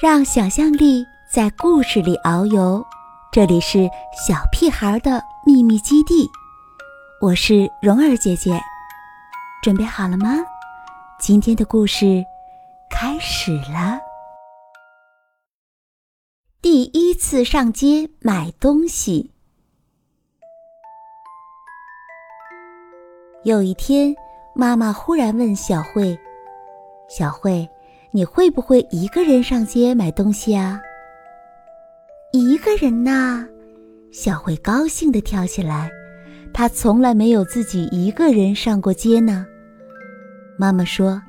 [0.00, 2.84] 让想象力在故事里遨游。
[3.32, 3.88] 这里是
[4.26, 6.28] 小屁孩的秘密基地，
[7.20, 8.58] 我是蓉儿姐姐，
[9.62, 10.36] 准备好了吗？
[11.18, 12.24] 今天的故事
[12.90, 14.00] 开始了。
[16.62, 19.30] 第一次上街买东西。
[23.44, 24.14] 有一天，
[24.54, 26.18] 妈妈忽然问小慧
[27.08, 27.68] ：“小慧。”
[28.12, 30.80] 你会不会一个人上街买东西啊？
[32.32, 33.46] 一个人呐，
[34.10, 35.88] 小慧高兴地跳起来。
[36.52, 39.46] 她从来没有自己一个人上过街呢。
[40.58, 41.22] 妈妈说：“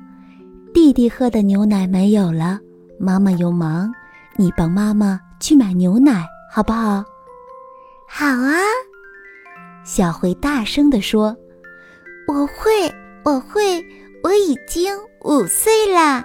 [0.74, 2.58] 弟弟喝的牛奶没有了，
[2.98, 3.88] 妈妈有忙，
[4.36, 7.04] 你帮妈妈去买牛奶好不好
[8.10, 8.56] ？”“好啊！”
[9.84, 11.36] 小慧大声地说
[12.26, 12.92] ：“我会，
[13.24, 13.80] 我会，
[14.24, 14.92] 我已经
[15.24, 16.24] 五岁啦。”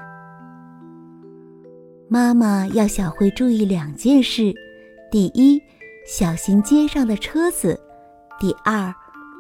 [2.10, 4.54] 妈妈要小慧注意两件事：
[5.12, 5.62] 第一，
[6.08, 7.76] 小心街上的车子；
[8.40, 8.94] 第二，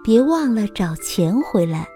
[0.04, 1.88] 别忘了找钱回来。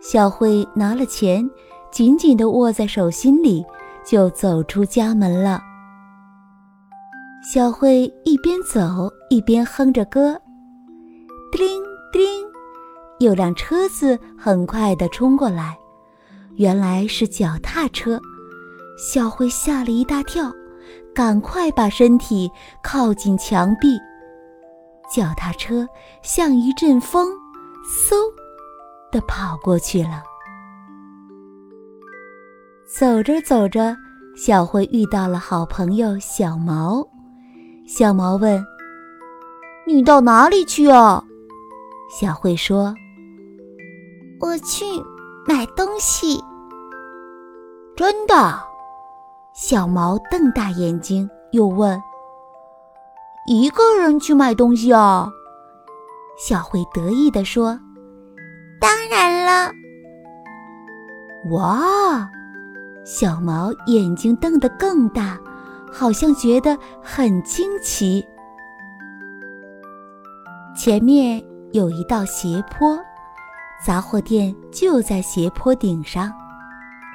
[0.00, 1.48] 小慧拿了钱，
[1.92, 3.64] 紧紧地握在手心里，
[4.04, 5.62] 就走出家门了。
[7.44, 10.32] 小慧一边走一边哼着歌
[11.56, 11.80] ：“叮
[12.12, 12.24] 叮，
[13.20, 15.78] 有辆车子很快地冲过来，
[16.56, 18.20] 原来是脚踏车。”
[19.02, 20.48] 小慧吓了一大跳，
[21.12, 22.48] 赶快把身体
[22.84, 23.98] 靠近墙壁。
[25.12, 25.84] 脚踏车
[26.22, 27.28] 像一阵风，
[27.84, 28.14] 嗖
[29.10, 30.22] 的跑过去了。
[32.86, 33.96] 走着走着，
[34.36, 37.04] 小慧遇到了好朋友小毛。
[37.88, 38.64] 小毛问
[39.84, 41.24] ：“你到哪里去啊？”
[42.08, 42.94] 小慧说
[44.38, 44.84] ：“我去
[45.44, 46.40] 买东西。”
[47.96, 48.71] 真的。
[49.54, 52.00] 小毛瞪大眼睛，又问
[53.46, 55.30] ：“一个人去买东西啊？”
[56.38, 57.78] 小慧得意地说
[58.80, 59.72] ：“当然了。”
[61.52, 62.30] 哇！
[63.04, 65.38] 小毛眼睛瞪得更大，
[65.92, 68.26] 好像觉得很惊奇。
[70.74, 72.98] 前面有一道斜坡，
[73.84, 76.32] 杂货店就在斜坡顶上。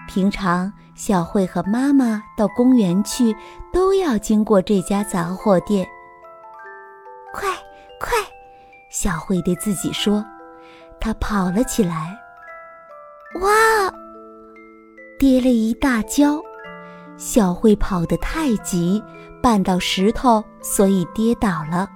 [0.08, 0.72] 平常。
[0.96, 3.36] 小慧和妈妈到公园去，
[3.72, 5.88] 都要经过这家杂货店。
[7.32, 7.50] 快，
[8.00, 8.18] 快！
[8.90, 10.26] 小慧对自己说。
[11.00, 12.18] 她跑了起来。
[13.42, 13.94] 哇！
[15.20, 16.42] 跌了一大跤。
[17.16, 19.00] 小慧跑得太急，
[19.40, 21.88] 绊到石头，所以跌倒了。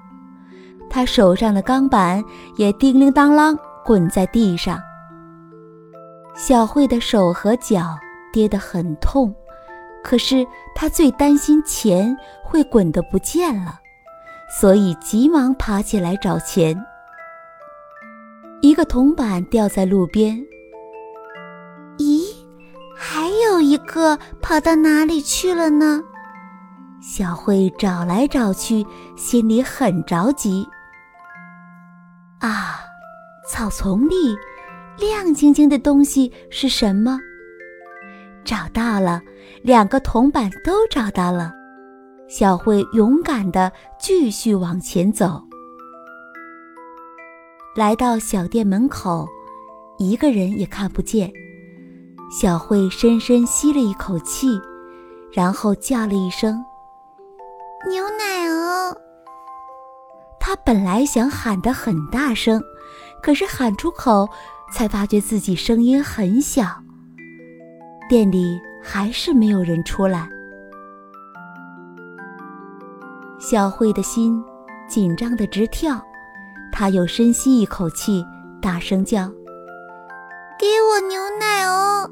[0.91, 2.23] 她手上的钢板
[2.55, 4.79] 也叮铃当啷滚在地上。
[6.47, 7.97] 小慧的手和脚。
[8.33, 9.35] 跌得很痛，
[10.01, 12.15] 可是她最担心钱
[12.45, 13.81] 会滚得不见了，
[14.57, 16.81] 所以急忙爬起来找钱。
[18.61, 20.41] 一个铜板掉在路边，
[21.97, 22.21] 咦，
[22.95, 26.01] 还有一个跑到哪里去了呢？
[27.01, 28.87] 小慧找来找去，
[29.17, 30.65] 心里很着急。
[32.39, 32.79] 啊，
[33.49, 34.37] 草丛里
[35.01, 37.19] 亮晶晶的东西是什么？
[38.45, 39.19] 找到了，
[39.63, 41.51] 两个铜板都找到了。
[42.29, 45.41] 小慧勇敢地继续往前走，
[47.75, 49.27] 来到小店门口，
[49.97, 51.31] 一个人也看不见。
[52.31, 54.61] 小慧深深吸了一口气，
[55.33, 56.63] 然后叫了一声
[57.89, 58.95] ：“牛奶哦！”
[60.39, 62.61] 她本来想喊得很大声，
[63.23, 64.29] 可是喊出口，
[64.71, 66.63] 才发觉自己声音很小。
[68.09, 70.27] 店里还是没有人出来，
[73.39, 74.43] 小慧的心
[74.87, 76.01] 紧张的直跳，
[76.71, 78.25] 她又深吸一口气，
[78.61, 79.27] 大声叫
[80.59, 82.09] ：“给我牛奶哦！”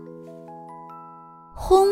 [1.53, 1.87] 轰！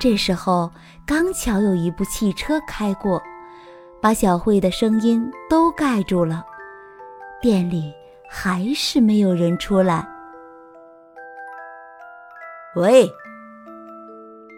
[0.00, 0.70] 这时候
[1.06, 3.20] 刚巧有一部汽车开过，
[4.00, 6.44] 把小慧的声音都盖住了。
[7.40, 7.92] 店里
[8.28, 10.06] 还是没有人出来。
[12.76, 13.10] 喂！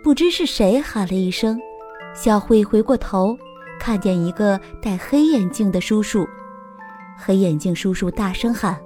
[0.03, 1.61] 不知是谁喊了一声，
[2.15, 3.37] 小慧回过头，
[3.79, 6.27] 看见一个戴黑眼镜的叔叔。
[7.19, 8.79] 黑眼镜叔叔大声喊：“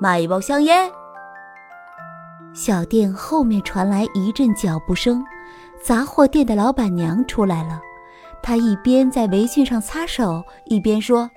[0.00, 0.90] 买一包香烟。”
[2.52, 5.24] 小店后面传来一阵脚步声，
[5.82, 7.80] 杂货店的老板娘出来了。
[8.42, 11.30] 她一边在围裙上擦手，一边说：“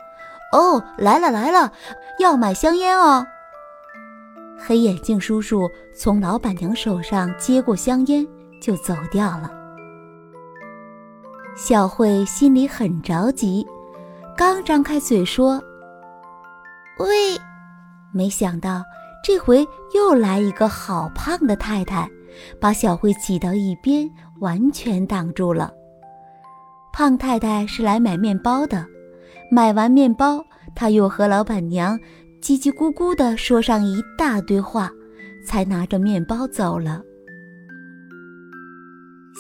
[0.51, 1.71] 哦，来了来了，
[2.19, 3.25] 要买香烟哦。”
[4.57, 8.27] 黑眼镜叔叔从老板娘手上接过香烟。
[8.59, 9.51] 就走掉了。
[11.55, 13.63] 小慧心里很着急，
[14.35, 15.61] 刚张开嘴说
[16.97, 17.07] ：“喂！”
[18.11, 18.83] 没想到
[19.23, 19.63] 这回
[19.93, 22.09] 又来一个好胖的太太，
[22.59, 24.09] 把小慧挤到一边，
[24.39, 25.71] 完全挡住了。
[26.91, 28.85] 胖太太是来买面包的，
[29.51, 30.43] 买完面包，
[30.79, 31.99] 他又和老板娘
[32.39, 34.91] 叽叽咕咕地说上一大堆话，
[35.43, 37.01] 才拿着面包走了。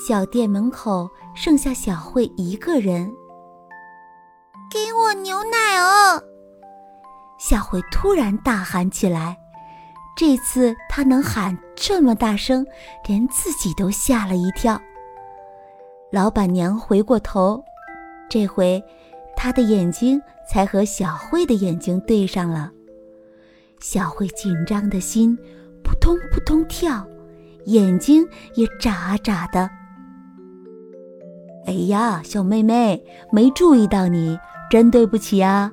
[0.07, 3.07] 小店门口剩下小慧一个人。
[4.71, 6.19] 给我牛奶哦！
[7.37, 9.37] 小慧突然大喊起来，
[10.17, 12.65] 这次她能喊这么大声，
[13.07, 14.81] 连自己都吓了一跳。
[16.11, 17.63] 老板娘回过头，
[18.27, 18.83] 这回
[19.35, 22.71] 她的眼睛才和小慧的眼睛对上了。
[23.79, 25.37] 小慧紧张的心
[25.83, 27.05] 扑通扑通跳，
[27.65, 29.69] 眼睛也眨眨的。
[31.65, 34.39] 哎呀，小妹妹，没注意到你，
[34.69, 35.71] 真对不起啊！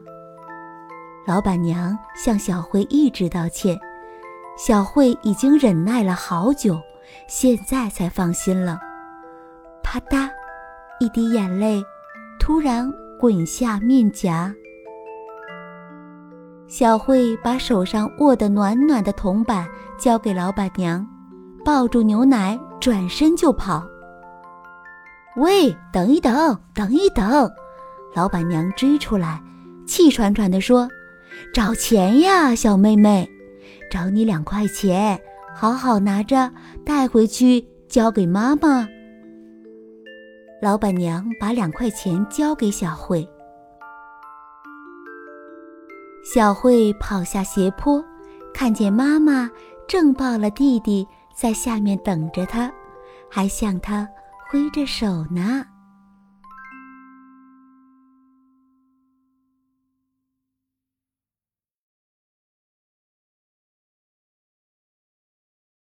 [1.27, 3.79] 老板娘向小慧一直道歉，
[4.59, 6.79] 小慧已经忍耐了好久，
[7.29, 8.79] 现在才放心了。
[9.83, 10.29] 啪嗒，
[11.01, 11.83] 一滴眼泪
[12.41, 14.53] 突然滚下面颊。
[16.77, 19.65] 小慧把手上握得暖暖的铜板
[19.97, 21.07] 交给老板娘，
[21.65, 23.87] 抱住牛奶，转身就跑。
[25.37, 27.49] 喂，等一等，等一等！
[28.13, 29.41] 老板娘追出来，
[29.87, 30.89] 气喘喘地说。
[31.53, 33.31] 找钱呀，小妹妹，
[33.89, 35.17] 找你两块钱，
[35.55, 36.51] 好好拿着
[36.85, 38.85] 带回去交给妈妈。
[40.61, 43.25] 老板娘把两块钱交给小慧，
[46.35, 48.05] 小慧跑下斜坡，
[48.53, 49.49] 看见妈妈
[49.87, 52.69] 正抱了弟弟在下面等着她，
[53.31, 54.05] 还向她
[54.51, 55.65] 挥着手呢。